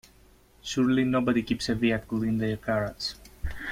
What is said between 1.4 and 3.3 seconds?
keeps a vehicle in their garage?